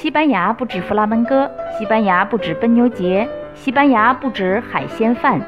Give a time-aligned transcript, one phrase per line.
[0.00, 5.38] 西班牙不止弗拉门戈，西班牙不止奔牛节，西班牙不止海鲜饭，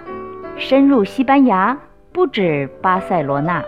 [0.58, 1.74] 深入西班牙
[2.12, 3.64] 不止巴塞罗那。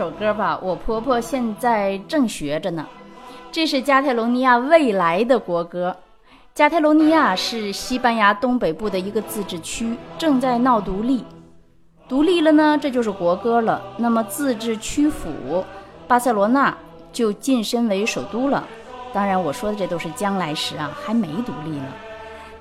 [0.00, 2.86] 首歌吧，我婆婆现在正学着呢。
[3.52, 5.94] 这是加泰罗尼亚未来的国歌。
[6.54, 11.22] 加泰罗尼亚是西班牙东北部的一个自治区，正在闹独立。
[12.08, 13.82] 独立了呢，这就是国歌了。
[13.98, 15.62] 那么自治区府
[16.08, 16.74] 巴塞罗那
[17.12, 18.66] 就晋升为首都了。
[19.12, 21.88] 当然，我说的这都是将来时啊，还没独立呢。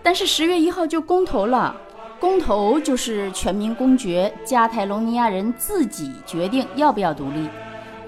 [0.03, 1.73] 但是十月一号就公投了。
[2.19, 7.47] 公投就是全民公决，加泰隆尼亚人自己决定要不要独立。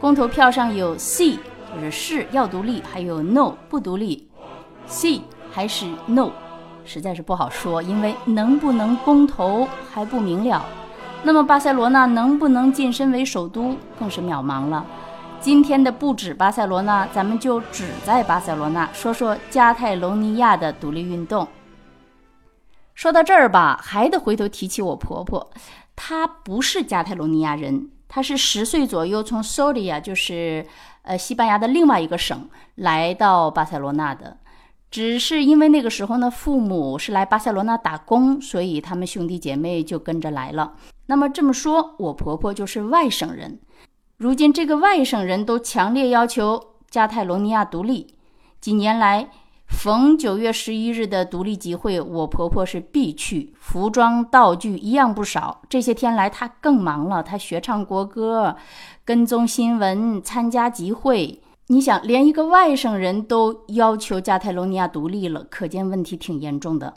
[0.02, 1.38] 公投票上有 C，
[1.74, 4.28] 就是是要独立，还有 No 不独立。
[4.86, 6.32] C 还是 No，
[6.84, 10.66] 实在是不好说，因为能不能公投还不明了。
[11.24, 14.86] 那么巴塞罗那能不能晋升为首都更是渺茫了。
[15.40, 21.48] 今天的不止巴塞罗那，咱们就只在巴塞罗那说说加泰隆尼亚的独立运动。
[22.94, 25.52] 说到这儿吧，还得回头提起我婆婆，
[25.96, 30.68] 她不是加泰罗尼亚人，她是十岁左右从索里亚，就是
[31.04, 34.38] 呃西班牙的另外一个省，来到巴塞罗那的。
[34.92, 40.74] 只是因为那个时候呢，父母是来巴塞罗那打工，所以他们兄弟姐妹就跟着来了。
[41.06, 43.60] 那么这么说，我婆婆就是外省人。
[44.18, 48.16] 如今这个外省人都强烈要求加泰罗尼亚独立，
[48.60, 49.30] 几年来。
[49.72, 55.64] 逢九月十一日的独立集会，我婆婆是必去，服装道具一样不少。
[55.68, 58.56] 这些天来，她更忙了，她学唱国歌，
[59.04, 61.42] 跟踪新闻，参加集会。
[61.68, 66.94] 你想，连一个外省人都要求加泰罗尼亚独立了，可见问题挺严重的。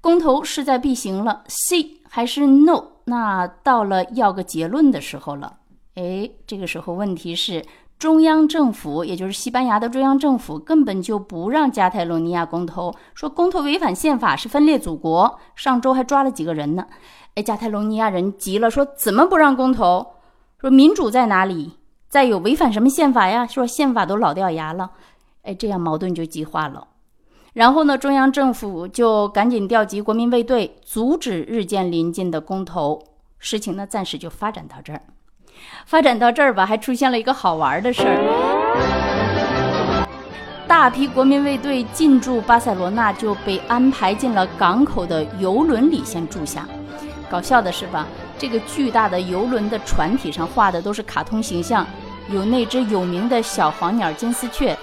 [0.00, 2.84] 公投势在必行了，C 还是 No？
[3.06, 5.58] 那到了要个结论的时候了。
[5.94, 7.64] 哎，这个时候问题是。
[7.98, 15.38] 中央政府，也就是西班牙的中央政府，根本就不让加泰罗尼亚公投，说公投违反宪法，是分裂祖国。
[15.54, 16.84] 上周还抓了几个人呢。
[17.36, 20.04] 哎，加泰罗尼亚人急了，说怎么不让公投？
[20.60, 21.74] 说民主在哪里？
[22.08, 23.46] 再有违反什么宪法呀？
[23.46, 24.90] 说宪法都老掉牙了。
[25.42, 26.88] 哎，这样矛盾就激化了。
[27.52, 33.00] 然后呢，中央政府就赶紧调集国民卫队，阻止日渐临近的公投。
[33.38, 35.02] 事情呢，暂时就发展到这儿。
[35.86, 38.16] 发展到这儿吧，还出现了一个好玩的事儿。
[40.66, 46.66] 大批国民卫队进驻巴塞罗那，就被安排进了港口的游轮里先住下。
[47.30, 48.06] 搞笑的是吧？
[48.38, 51.86] 这个巨大的游轮的船体上画的都是卡通形象，
[52.28, 54.76] 有那只有名的小黄鸟金丝雀，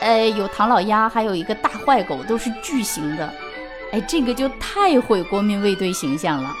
[0.00, 3.30] 呃，有唐老鸭，还有一个大坏狗，都是巨型的。
[3.92, 6.54] 哎，这个就太毁国民卫队形象了。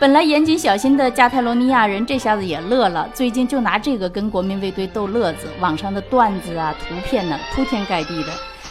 [0.00, 8.28] 本来严谨小心的加泰罗尼亚人这下子也乐了，最近就拿这个跟国民卫队逗乐子，网上的段子啊、图片呢铺天盖地的。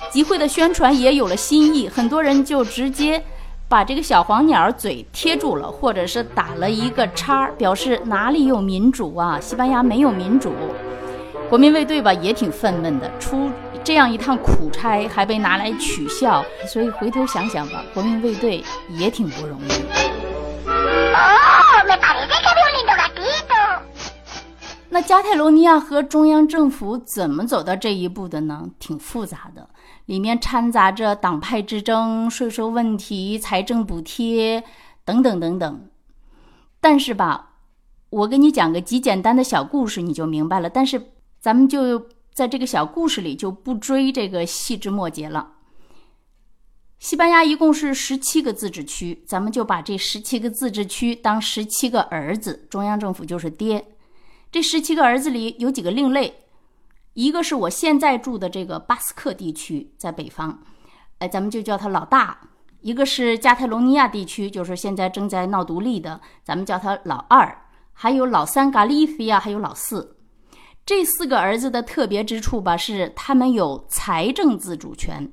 [0.10, 3.22] 集会的宣传也有了新意，很多人就直接
[3.68, 9.38] 把这个小黄鸟嘴贴住了，或者是打了一个叉，表示哪里有民主啊？
[9.42, 10.54] 西班牙没有民主。
[11.50, 13.52] 国民卫队吧也挺愤懑的，出
[13.84, 18.64] 这样一趟苦差还被拿来取笑，所以回头想想吧，国民卫队
[18.98, 20.07] 也挺不容易。
[24.90, 28.70] 那加泰罗尼亚和中央政府怎么走到这一步的呢？
[28.80, 29.70] 挺复杂的，
[30.06, 34.64] 里面掺杂着党派之争、税收问题、财政补贴
[35.04, 35.90] 等等等等。
[36.80, 37.56] 但是吧，
[38.10, 40.70] 我给你讲个极简单的小故事，你就明白了。
[40.70, 45.54] 但是咱们就在这个小故事里就不追这个细枝末节了。
[46.98, 53.86] 西班牙一共是十七个自治区，咱们就把这十七个自治区当十七个儿子，中央政府就是爹。
[54.52, 56.34] 这十七个儿子里有几个另类，
[57.14, 60.60] 一个是我现在住的这个巴斯克地区，在北方，
[61.20, 62.38] 哎，咱们就叫他老大；
[62.82, 67.46] 一个是加泰罗尼亚地区，就是现在正在闹独立的，咱们叫他老二；
[67.92, 70.16] 还有老三嘎利西亚，还有老四。
[70.86, 75.30] 这四个儿子的特别之处吧，是他们有财政自主权。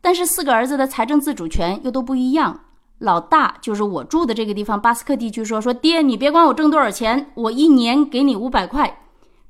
[0.00, 2.64] 但是四个儿子的财政自主权又都不一样。
[2.98, 9.00] 老大就是我住的这个地方，巴斯克地区说说爹，你别管我挣多少钱，我一年给你五百块。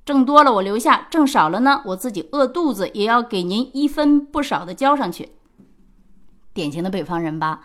[0.04, 5.30] 挣多了我留下，挣少了呢，我自己饿肚子也要给您一分不少的交上去。
[6.52, 7.60] 典型的北方人吧？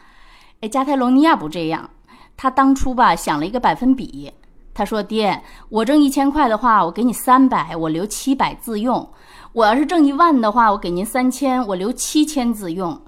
[0.62, 1.90] 哎，加泰罗尼亚不这样，
[2.38, 4.32] 他当初吧想了一个百分比，
[4.74, 9.10] 他说：“爹，我挣一千块的话，我给你三百，我留七百自用；
[9.54, 13.02] 我要是挣一万的话，我给您三千，我留七千自用。”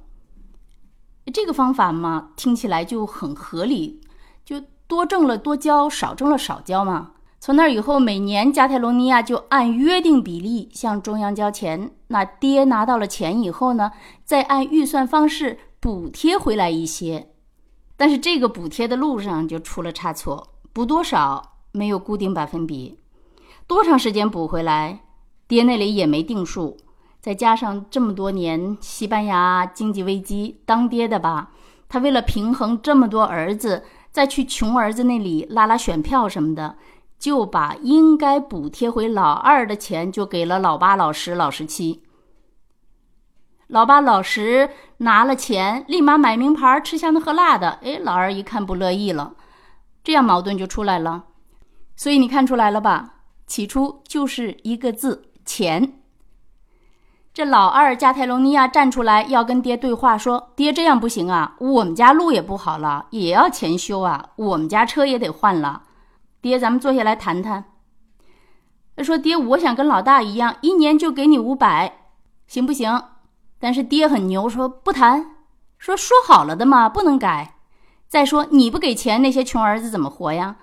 [1.31, 4.01] 这个方法嘛，听起来就很合理，
[4.43, 7.11] 就多挣了多交，少挣了少交嘛。
[7.39, 11.91] 从那以后，每年加泰罗尼亚就按约定比例向中央交钱。
[12.07, 13.91] 那爹拿到了钱以后呢，
[14.23, 17.29] 再按预算方式补贴回来一些。
[17.97, 22.99] 但是这个补贴的路上就出了差错，补多少没有固定百分比，
[23.67, 25.03] 多长时间补回来，
[25.47, 26.77] 爹那里也没定数。
[27.23, 31.51] 再加上这么多年西班牙经济危机，当爹的吧，
[31.87, 36.75] 他为了平衡这么多儿子，再去穷儿子那里拉拉选票什么的。
[37.17, 42.03] 就把应该补贴回老二的钱就给了老八、老十、老十七。
[43.67, 47.79] 老八、老十拿了钱，立马买名牌、吃香的喝辣的。
[47.81, 49.35] 哎，老二一看不乐意了，
[50.03, 51.23] 这样矛盾就出来了。
[51.95, 53.13] 所以你看出来了吧？
[53.47, 56.02] 起初就是一个字——钱。
[57.33, 65.81] 这老二加泰隆尼亚站出来要跟爹对话，说：“爹这样不行啊，我们家路也不好了，也要钱修啊，我们家车也得换了。”
[66.41, 67.65] 爹，咱们坐下来谈谈。
[68.99, 72.11] 说：“爹，我想跟老大一样，一年就给你五百，
[72.45, 73.01] 行不行？”
[73.59, 75.31] 但是爹很牛，说不谈，
[75.79, 77.55] 说说好了的嘛，不能改。
[78.07, 80.57] 再说你不给钱，那些穷儿子怎么活呀？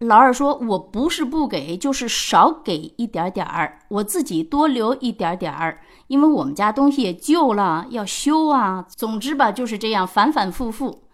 [0.00, 8.84] 老二说：“我不是不给，就是少给一点点儿，我自己多留一点点儿，因为我们家东西也旧了，要修啊。
[8.88, 11.04] 总之吧，就是这样反反复复。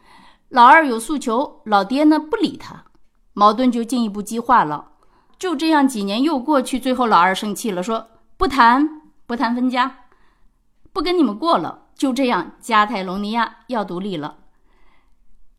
[0.48, 2.84] 老二有诉求，老爹呢不理他。”
[3.32, 4.88] 矛盾就进一步激化了，
[5.38, 9.98] 就这样几年又过去，最后老二生气了，说不谈不谈分家，
[10.92, 11.82] 不跟你们过了。
[11.94, 14.38] 就这样，加泰隆尼亚要独立了。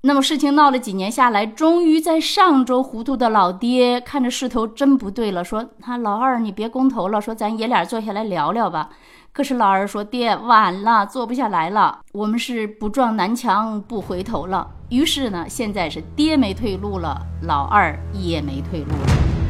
[0.03, 8.89] 那么事情闹了几年下来，终于在上周，糊涂的老爹看着势头真不对了，说：“他老二，你别公投了，说咱爷俩坐下来聊聊吧。”
[9.31, 11.99] 可是老二说：“爹，晚了，坐不下来了。
[12.13, 19.40] 我们是不撞南墙不回头了。”于是呢，现在是爹没退路了，老二也没退路了。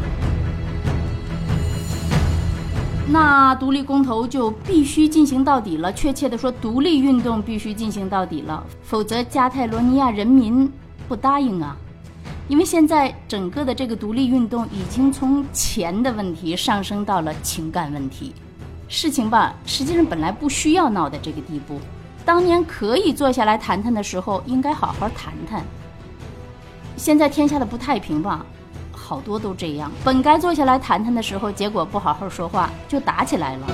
[3.12, 10.72] 那独立公投就必须进行到底了，确切的说，独立运动必须进行到底了，否则加泰罗尼亚人民
[11.10, 11.76] 不答应啊。
[12.48, 18.34] 因为现在整个的这个独立运动已经从钱的问题上升到了情感问题，
[18.88, 21.80] 事情吧，实际上本来不需要闹到这个地步。
[22.24, 25.62] 当年可以坐下来谈谈的时候，应该好好谈谈。
[26.96, 28.46] 现在天下的不太平吧，
[29.12, 29.92] 好多都这样。
[30.06, 33.68] 本该坐下来谈谈的时候，结果不好好说话就打起来了。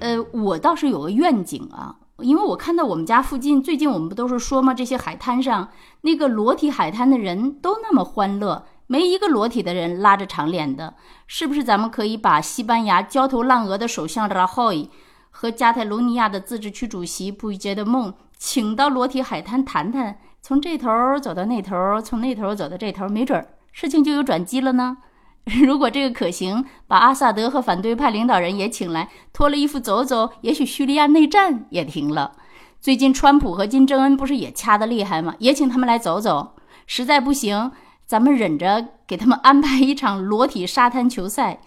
[0.00, 4.74] 呃，我倒是有个愿景啊，因为我看到我们家附近最近我们不都是说吗？
[4.74, 5.70] 这些海滩上
[6.02, 8.66] 那个裸体海滩的人都那么欢乐。
[8.86, 10.92] 没一个裸体的人拉着长脸的，
[11.26, 11.64] 是不是？
[11.64, 14.90] 咱们可以把西班牙焦头烂额的首相拉霍伊
[15.30, 20.88] 和加泰罗尼亚的自治区主席布宜杰的梦请到裸体海滩谈谈，从这头
[21.20, 24.96] 走到那头，从那头走到这头，没准事情就有转机了呢。
[25.62, 32.32] 如果这个可行，把阿萨德和反对派领导人也请来，脱了衣服走走，也许叙利亚内战也停了。
[32.80, 35.34] 最近川普和金正恩不是也掐得厉害吗？
[35.38, 36.56] 也请他们来走走。
[36.86, 37.70] 实在不行。
[38.06, 41.60] 咱们忍着给他们安排一场裸体沙滩球赛，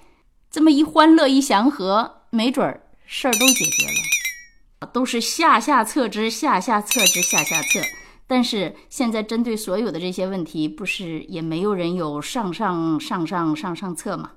[0.51, 4.12] 这么一欢乐一祥和，没准儿事儿都解决了。
[4.85, 7.79] 都是下下策之，下下策之，下下策。
[8.25, 14.31] 但是现在针对所有的这些问题，不是也没有人有上上上上上上策吗？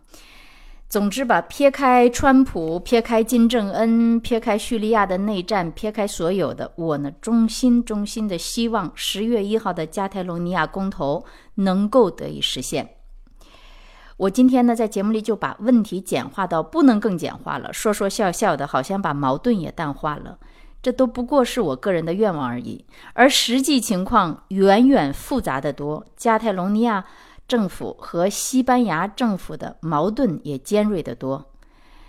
[0.88, 11.24] 总之吧，撇开川普，撇开金正恩，撇开叙利亚的内战，撇开所有的，我呢衷心衷心的希望十月一号的加泰罗尼亚公投
[11.56, 12.95] 能够得以实现。
[14.16, 20.38] 我今天呢在节目里就把问题简化到不能更简化了，说说笑笑的，好像把矛盾也淡化了。
[20.82, 26.06] 这都不过是我个人的愿望而已，而实际情况远远复杂的多。
[26.16, 27.04] 加泰隆尼亚。
[27.48, 31.52] 政府和西班牙政府的矛盾也尖锐得多，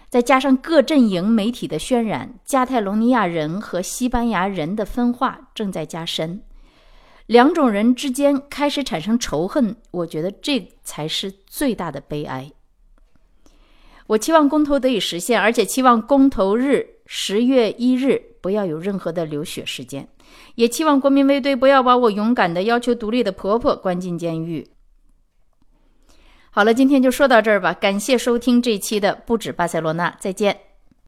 [0.10, 6.42] 再加上各阵营媒体的渲染，加泰隆尼亚人和西班牙人的分化正在加深，
[7.28, 9.76] 两种人之间开始产生仇恨。
[9.92, 12.52] 我觉得这才是最大的悲哀。
[14.08, 20.08] 我期望公投得以实现，而且期望公投日十月一日不要有任何的流血事件。
[20.56, 24.68] 也期望国民卫队不要把我勇敢的要求独立的婆婆关进监狱。
[26.50, 30.67] 好了，今天就说到这儿吧，感谢收听这期的不止巴塞罗那，再见。